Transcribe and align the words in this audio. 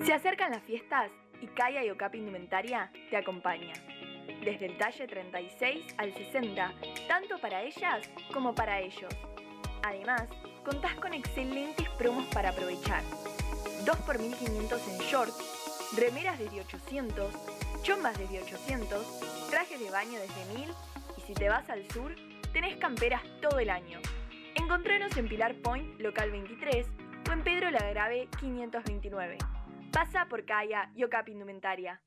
Se 0.00 0.12
acercan 0.12 0.50
las 0.50 0.62
fiestas 0.64 1.10
y 1.40 1.46
Kaya 1.46 1.84
y 1.84 1.90
Okapi 1.90 2.18
Indumentaria 2.18 2.90
te 3.10 3.16
acompaña. 3.16 3.72
Desde 4.44 4.66
el 4.66 4.76
talle 4.76 5.06
36 5.06 5.94
al 5.96 6.12
60, 6.12 6.72
tanto 7.06 7.38
para 7.38 7.62
ellas 7.62 8.10
como 8.32 8.54
para 8.54 8.80
ellos. 8.80 9.14
Además, 9.84 10.28
contás 10.64 10.94
con 10.96 11.14
excelentes 11.14 11.88
promos 11.90 12.26
para 12.34 12.50
aprovechar. 12.50 13.02
2 13.86 13.96
por 13.98 14.18
1500 14.18 14.88
en 14.88 14.98
shorts, 14.98 15.92
remeras 15.96 16.38
desde 16.38 16.60
800, 16.60 17.32
chombas 17.82 18.18
desde 18.18 18.42
800, 18.42 19.48
trajes 19.48 19.78
de 19.78 19.90
baño 19.90 20.18
desde 20.18 20.58
1000 20.58 20.70
y 21.16 21.20
si 21.20 21.34
te 21.34 21.48
vas 21.48 21.70
al 21.70 21.88
sur, 21.92 22.14
tenés 22.52 22.76
camperas 22.76 23.22
todo 23.40 23.58
el 23.60 23.70
año. 23.70 24.00
Encontranos 24.56 25.16
en 25.16 25.28
Pilar 25.28 25.54
Point, 25.62 26.00
local 26.00 26.30
23 26.30 26.86
o 27.28 27.32
en 27.32 27.42
Pedro 27.42 27.70
la 27.70 27.88
Grave 27.88 28.28
529. 28.40 29.38
Pasa 29.94 30.26
por 30.28 30.44
Kaya 30.44 30.90
y 30.96 31.04
Okapi 31.04 31.30
Indumentaria. 31.30 32.02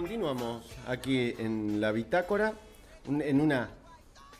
Continuamos 0.00 0.62
aquí 0.86 1.34
en 1.38 1.80
la 1.80 1.90
bitácora, 1.90 2.52
en 3.08 3.40
una 3.40 3.70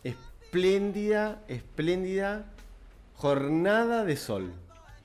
espléndida, 0.04 1.40
espléndida 1.48 2.44
jornada 3.14 4.04
de 4.04 4.18
sol, 4.18 4.52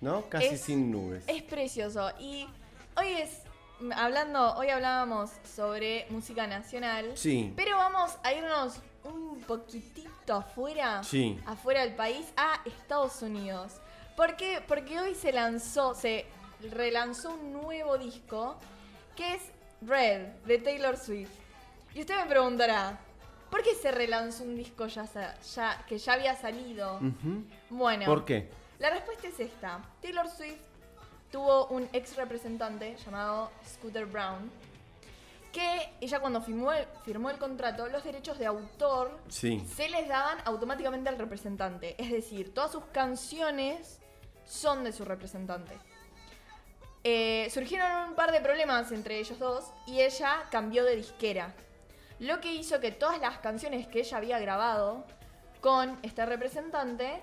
¿no? 0.02 0.24
Casi 0.28 0.48
Es- 0.48 0.62
sin 0.64 0.92
nubes. 0.92 1.24
Es 1.28 1.42
precioso. 1.44 2.12
Y 2.20 2.48
hoy 2.98 3.14
es. 3.14 3.44
Hablando, 3.96 4.54
hoy 4.58 4.68
hablábamos 4.68 5.32
sobre 5.56 6.06
música 6.10 6.46
nacional. 6.48 7.14
Sí. 7.16 7.54
Pero 7.56 7.78
vamos 7.78 8.12
a 8.22 8.34
irnos 8.34 8.74
un 9.06 9.40
poquitito 9.48 10.34
afuera. 10.34 11.02
Sí. 11.06 11.40
Afuera 11.46 11.80
del 11.86 11.96
país, 11.96 12.28
a 12.36 12.60
Estados 12.66 13.22
Unidos. 13.22 13.78
¿Por 14.18 14.36
qué? 14.36 14.62
Porque 14.68 15.00
hoy 15.00 15.16
se 15.16 15.32
lanzó, 15.32 15.96
se 15.96 16.26
relanzó 16.72 17.32
un 17.36 17.54
nuevo 17.54 17.98
disco 17.98 18.58
que 19.16 19.36
es 19.36 19.42
Red 19.82 20.22
de 20.46 20.58
Taylor 20.60 20.98
Swift. 20.98 21.32
Y 21.94 22.02
usted 22.02 22.16
me 22.18 22.26
preguntará, 22.28 23.00
¿por 23.50 23.64
qué 23.64 23.76
se 23.76 23.92
relanzó 23.92 24.44
un 24.44 24.56
disco 24.56 24.88
ya, 24.88 25.06
que 25.88 25.98
ya 25.98 26.14
había 26.14 26.36
salido? 26.36 27.00
Bueno. 27.70 28.06
¿Por 28.06 28.26
qué? 28.26 28.50
La 28.80 28.90
respuesta 28.90 29.28
es 29.28 29.40
esta. 29.40 29.80
Taylor 30.02 30.28
Swift 30.30 30.62
tuvo 31.31 31.68
un 31.68 31.88
ex 31.94 32.16
representante 32.16 32.96
llamado 33.06 33.52
Scooter 33.66 34.06
Brown, 34.06 34.52
que 35.52 35.94
ella 36.00 36.19
cuando 36.19 36.42
firmó 36.42 36.72
el, 36.72 36.86
firmó 37.03 37.30
el 37.30 37.38
contrato, 37.38 37.88
los 37.88 38.03
derechos 38.03 38.40
de 38.40 38.46
autor 38.46 39.19
Sí. 39.28 39.62
se 39.75 39.90
les 39.90 40.08
daban 40.08 40.38
automáticamente 40.46 41.09
al 41.09 41.18
representante. 41.18 41.96
Es 42.02 42.09
decir, 42.12 42.53
todas 42.53 42.72
sus 42.72 42.86
canciones 42.86 44.00
son 44.46 44.84
de 44.84 44.94
su 44.94 45.03
representante. 45.06 45.78
Eh, 47.03 47.50
surgieron 47.51 48.09
un 48.09 48.16
par 48.16 48.31
de 48.31 48.41
problemas 48.41 48.91
entre 48.91 49.17
ellos 49.19 49.39
dos 49.39 49.72
y 49.88 50.01
ella 50.01 50.44
cambió 50.51 50.84
de 50.84 50.95
disquera. 50.95 51.53
Lo 52.19 52.39
que 52.39 52.53
hizo 52.53 52.79
que 52.79 52.91
todas 52.91 53.19
las 53.19 53.39
canciones 53.39 53.88
que 53.88 54.01
ella 54.01 54.17
había 54.17 54.39
grabado 54.39 55.06
con 55.62 55.97
este 56.03 56.25
representante 56.25 57.22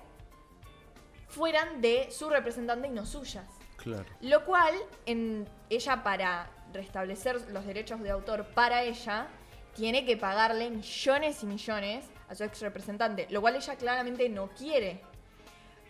fueran 1.29 1.79
de 1.79 2.11
su 2.11 2.29
representante 2.29 2.87
y 2.87 2.91
no 2.91 3.05
suyas. 3.05 3.45
Claro. 3.77 4.05
Lo 4.21 4.43
cual, 4.43 4.73
en 5.05 5.47
ella 5.69 6.03
para 6.03 6.49
restablecer 6.73 7.49
los 7.51 7.65
derechos 7.65 8.01
de 8.01 8.09
autor 8.09 8.45
para 8.53 8.83
ella, 8.83 9.27
tiene 9.73 10.05
que 10.05 10.17
pagarle 10.17 10.69
millones 10.69 11.43
y 11.43 11.45
millones 11.45 12.05
a 12.27 12.35
su 12.35 12.43
ex 12.43 12.59
representante, 12.61 13.27
lo 13.29 13.39
cual 13.39 13.55
ella 13.55 13.75
claramente 13.77 14.27
no 14.27 14.49
quiere. 14.49 15.01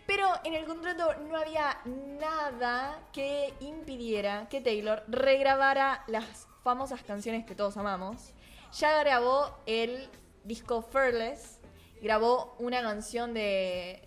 Pero 0.06 0.28
en 0.44 0.54
el 0.54 0.64
contrato 0.64 1.14
no 1.28 1.36
había 1.36 1.78
nada 2.20 2.98
que 3.12 3.54
impidiera 3.60 4.48
que 4.48 4.60
Taylor 4.60 5.04
regrabara 5.08 6.02
las 6.08 6.46
famosas 6.64 7.02
canciones 7.02 7.44
que 7.46 7.54
todos 7.54 7.76
amamos. 7.76 8.32
Ya 8.78 8.98
grabó 9.00 9.56
el 9.66 10.08
disco 10.44 10.82
Fearless, 10.82 11.58
grabó 12.02 12.56
una 12.58 12.82
canción 12.82 13.34
de 13.34 14.02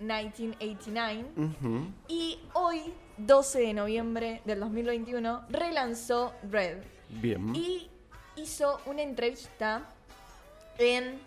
1989 0.00 1.24
Ujú. 1.36 1.92
y 2.08 2.38
hoy, 2.52 2.94
12 3.16 3.60
de 3.60 3.74
noviembre 3.74 4.42
del 4.44 4.60
2021, 4.60 5.46
relanzó 5.48 6.32
Red. 6.50 6.78
Bien. 7.08 7.54
Y 7.54 7.90
hizo 8.36 8.80
una 8.86 9.02
entrevista 9.02 9.82
en 10.78 11.20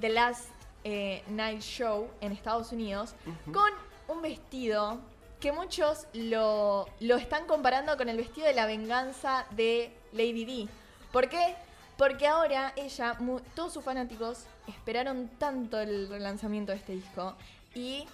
The 0.00 0.08
Last 0.08 0.48
eh, 0.90 1.22
Night 1.28 1.60
Show 1.60 2.08
en 2.22 2.32
Estados 2.32 2.72
Unidos 2.72 3.14
con 3.52 3.70
un 4.08 4.22
vestido 4.22 5.00
que 5.38 5.52
muchos 5.52 6.06
lo, 6.14 6.86
lo 7.00 7.16
están 7.16 7.46
comparando 7.46 7.96
con 7.98 8.08
el 8.08 8.16
vestido 8.16 8.46
de 8.46 8.54
la 8.54 8.64
venganza 8.66 9.44
de 9.50 9.92
Lady 10.12 10.44
D. 10.44 10.68
¿Por 11.12 11.28
qué? 11.28 11.54
Porque 11.98 12.26
ahora 12.26 12.72
ella, 12.76 13.14
mu- 13.18 13.40
todos 13.54 13.72
sus 13.74 13.84
fanáticos 13.84 14.44
esperaron 14.66 15.28
tanto 15.38 15.78
el 15.78 16.08
relanzamiento 16.08 16.72
de 16.72 16.78
este 16.78 16.92
disco 16.94 17.36
y 17.74 18.06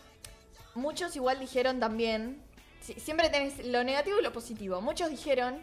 muchos 0.74 1.14
igual 1.16 1.38
dijeron 1.38 1.78
también, 1.80 2.42
si- 2.80 2.98
siempre 2.98 3.28
tenés 3.30 3.64
lo 3.66 3.84
negativo 3.84 4.18
y 4.18 4.22
lo 4.22 4.32
positivo, 4.32 4.80
muchos 4.80 5.10
dijeron 5.10 5.58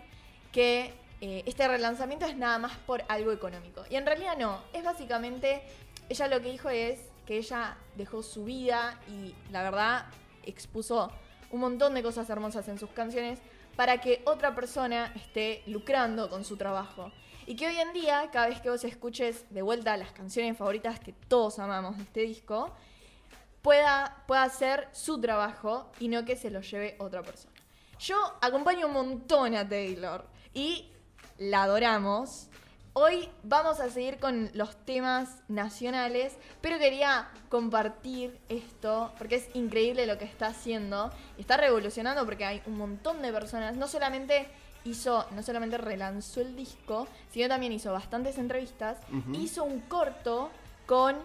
que 0.54 0.94
eh, 1.24 1.44
este 1.46 1.68
relanzamiento 1.68 2.26
es 2.26 2.36
nada 2.38 2.58
más 2.58 2.76
por 2.88 3.04
algo 3.08 3.32
económico. 3.32 3.84
Y 3.90 3.96
en 3.98 4.06
realidad 4.06 4.38
no, 4.38 4.62
es 4.74 4.84
básicamente, 4.84 5.62
ella 6.10 6.28
lo 6.28 6.42
que 6.42 6.52
dijo 6.52 6.70
es 6.70 7.00
que 7.26 7.38
ella 7.38 7.78
dejó 7.96 8.24
su 8.24 8.46
vida 8.46 9.00
y 9.08 9.34
la 9.52 9.64
verdad 9.64 10.06
expuso 10.44 11.12
un 11.52 11.60
montón 11.60 11.94
de 11.94 12.04
cosas 12.04 12.30
hermosas 12.30 12.68
en 12.68 12.80
sus 12.80 12.90
canciones 12.92 13.40
para 13.76 14.00
que 14.00 14.22
otra 14.26 14.54
persona 14.56 15.14
esté 15.16 15.64
lucrando 15.68 16.30
con 16.30 16.44
su 16.44 16.58
trabajo. 16.58 17.12
Y 17.46 17.56
que 17.56 17.68
hoy 17.68 17.78
en 17.78 17.94
día, 17.94 18.30
cada 18.32 18.48
vez 18.48 18.62
que 18.62 18.70
vos 18.70 18.84
escuches 18.84 19.46
de 19.50 19.62
vuelta 19.62 19.98
las 19.98 20.12
canciones 20.12 20.58
favoritas 20.58 21.00
que 21.00 21.14
todos 21.14 21.60
amamos 21.60 21.98
de 21.98 22.04
este 22.04 22.22
disco, 22.22 22.74
pueda, 23.62 24.24
pueda 24.28 24.44
hacer 24.44 24.88
su 24.92 25.20
trabajo 25.20 25.92
y 26.00 26.08
no 26.08 26.24
que 26.26 26.36
se 26.36 26.52
lo 26.52 26.62
lleve 26.62 26.96
otra 27.00 27.24
persona. 27.24 27.54
Yo 28.00 28.18
acompaño 28.42 28.88
un 28.88 28.94
montón 28.94 29.56
a 29.56 29.68
Taylor 29.68 30.26
y 30.54 30.92
la 31.38 31.64
adoramos. 31.64 32.48
Hoy 32.94 33.30
vamos 33.44 33.80
a 33.80 33.90
seguir 33.90 34.18
con 34.18 34.50
los 34.54 34.76
temas 34.84 35.38
nacionales, 35.48 36.36
pero 36.60 36.78
quería 36.78 37.30
compartir 37.48 38.38
esto 38.50 39.14
porque 39.18 39.36
es 39.36 39.48
increíble 39.56 40.06
lo 40.06 40.18
que 40.18 40.26
está 40.26 40.48
haciendo. 40.48 41.10
Está 41.38 41.56
revolucionando 41.56 42.26
porque 42.26 42.44
hay 42.44 42.62
un 42.66 42.78
montón 42.78 43.22
de 43.22 43.32
personas, 43.32 43.78
no 43.78 43.88
solamente 43.88 44.50
hizo, 44.84 45.26
no 45.32 45.42
solamente 45.42 45.78
relanzó 45.78 46.42
el 46.42 46.54
disco, 46.58 47.08
sino 47.30 47.48
también 47.48 47.72
hizo 47.72 47.94
bastantes 47.94 48.38
entrevistas, 48.38 48.98
hizo 49.32 49.64
un 49.64 49.80
corto 49.80 50.50
con 50.86 51.16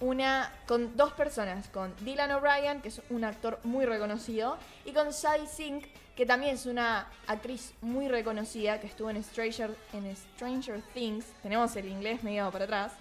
una 0.00 0.52
con 0.66 0.96
dos 0.96 1.12
personas, 1.12 1.68
con 1.68 1.94
Dylan 2.00 2.30
O'Brien, 2.32 2.80
que 2.82 2.88
es 2.88 3.00
un 3.10 3.24
actor 3.24 3.58
muy 3.64 3.86
reconocido, 3.86 4.58
y 4.84 4.92
con 4.92 5.12
Sadie 5.12 5.46
Sink, 5.46 5.86
que 6.14 6.26
también 6.26 6.54
es 6.54 6.66
una 6.66 7.08
actriz 7.26 7.74
muy 7.80 8.08
reconocida, 8.08 8.80
que 8.80 8.86
estuvo 8.86 9.10
en 9.10 9.22
Stranger, 9.22 9.76
en 9.92 10.16
Stranger 10.16 10.82
Things, 10.94 11.26
tenemos 11.42 11.76
el 11.76 11.88
inglés 11.88 12.22
medio 12.22 12.50
para 12.50 12.64
atrás, 12.64 12.92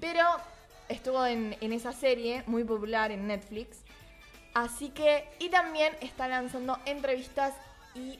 pero 0.00 0.24
estuvo 0.88 1.24
en, 1.24 1.56
en 1.60 1.72
esa 1.72 1.92
serie 1.92 2.42
muy 2.46 2.64
popular 2.64 3.10
en 3.10 3.26
Netflix. 3.26 3.78
Así 4.54 4.90
que, 4.90 5.28
y 5.38 5.48
también 5.48 5.92
está 6.00 6.26
lanzando 6.26 6.78
entrevistas 6.84 7.54
y 7.94 8.18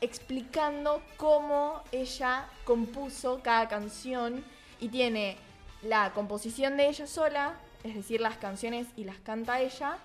explicando 0.00 1.02
cómo 1.16 1.82
ella 1.92 2.46
compuso 2.64 3.40
cada 3.42 3.68
canción 3.68 4.44
Y 4.80 4.88
tiene 4.88 5.36
la 5.82 6.12
composición 6.14 6.76
de 6.76 6.88
ella 6.88 7.06
sola, 7.06 7.54
es 7.84 7.94
decir, 7.94 8.20
las 8.20 8.36
canciones 8.36 8.86
y 8.96 9.04
las 9.04 9.18
canta 9.18 9.60
ella, 9.60 9.98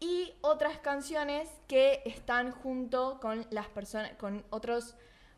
y 0.00 0.32
otras 0.40 0.78
canciones 0.78 1.48
que 1.68 2.02
están 2.06 2.50
junto 2.50 3.18
con 3.20 3.46
las 3.50 3.66
personas, 3.68 4.10
con 4.18 4.42
otros 4.50 4.94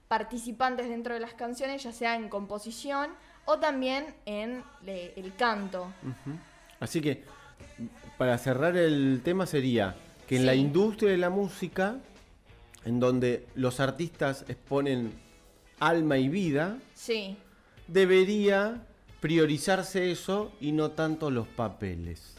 participantes 0.09 0.89
dentro 0.89 1.15
de 1.15 1.21
las 1.21 1.35
canciones, 1.35 1.83
ya 1.83 1.93
sea 1.93 2.15
en 2.17 2.29
composición 2.29 3.11
o 3.47 3.59
también 3.59 4.15
en 4.27 4.63
le- 4.85 5.13
el 5.19 5.35
canto. 5.35 5.93
Así 6.81 7.01
que, 7.01 7.25
para 8.17 8.39
cerrar 8.39 8.77
el 8.77 9.21
tema 9.25 9.47
sería 9.47 9.97
que 10.27 10.37
en 10.37 10.43
Sí. 10.43 10.47
la 10.47 10.55
industria 10.55 11.11
de 11.11 11.19
la 11.19 11.31
música, 11.31 11.97
en 12.85 13.01
donde 13.01 13.47
los 13.55 13.81
artistas 13.81 14.45
exponen 14.49 15.13
alma 15.81 16.17
y 16.17 16.29
vida, 16.29 16.79
Sí, 16.95 17.37
debería 17.89 18.81
priorizarse 19.25 20.11
eso 20.11 20.53
y 20.61 20.73
no 20.73 20.91
tanto 20.91 21.31
los 21.31 21.49
papeles. 21.49 22.35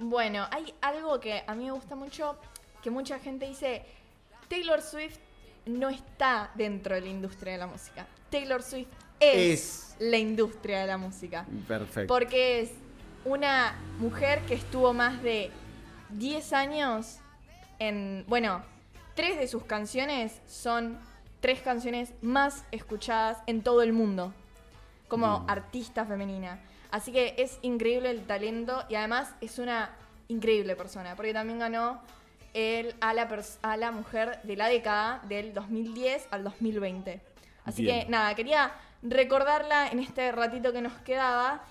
Bueno, 0.00 0.48
hay 0.50 0.74
algo 0.80 1.20
que 1.20 1.44
a 1.46 1.54
mí 1.54 1.66
me 1.66 1.70
gusta 1.70 1.94
mucho, 1.94 2.36
que 2.82 2.90
mucha 2.90 3.20
gente 3.20 3.46
dice, 3.46 3.84
Taylor 4.48 4.82
Swift 4.82 5.18
no 5.64 5.90
está 5.90 6.50
dentro 6.56 6.96
de 6.96 7.02
la 7.02 7.06
industria 7.06 7.52
de 7.52 7.58
la 7.60 7.68
música. 7.68 8.04
Taylor 8.30 8.64
Swift 8.64 8.88
es, 9.20 9.94
la 10.00 10.18
industria 10.18 10.80
de 10.80 10.86
la 10.88 10.98
música. 10.98 11.46
Perfecto. 11.68 12.12
Porque 12.12 12.62
es 12.62 12.72
una 13.24 13.78
mujer 14.00 14.40
que 14.46 14.54
estuvo 14.54 14.92
más 14.92 15.22
de 15.22 15.52
10 16.18 16.52
años 16.52 17.18
en... 17.78 18.24
Bueno, 18.26 18.64
tres 19.14 19.38
de 19.38 19.46
sus 19.46 19.62
canciones 19.62 20.40
son 20.48 20.98
tres 21.38 21.60
canciones 21.60 22.12
más 22.22 22.64
escuchadas 22.72 23.38
en 23.46 23.62
todo 23.62 23.82
el 23.82 23.92
mundo 23.92 24.34
como 25.12 25.44
artista 25.46 26.06
femenina. 26.06 26.58
Así 26.90 27.12
que 27.12 27.34
es 27.36 27.58
increíble 27.60 28.08
el 28.08 28.24
talento 28.24 28.82
y 28.88 28.94
además 28.94 29.34
es 29.42 29.58
una 29.58 29.90
increíble 30.28 30.74
persona, 30.74 31.14
porque 31.16 31.34
también 31.34 31.58
ganó 31.58 32.00
el, 32.54 32.94
a, 33.02 33.12
la 33.12 33.28
a 33.60 33.76
la 33.76 33.90
mujer 33.92 34.40
de 34.42 34.56
la 34.56 34.68
década 34.68 35.20
del 35.28 35.52
2010 35.52 36.28
al 36.30 36.44
2020. 36.44 37.20
Así 37.66 37.82
Bien. 37.82 38.06
que 38.06 38.10
nada, 38.10 38.34
quería 38.34 38.72
recordarla 39.02 39.88
en 39.88 39.98
este 39.98 40.32
ratito 40.32 40.72
que 40.72 40.80
nos 40.80 40.94
quedaba 41.00 41.62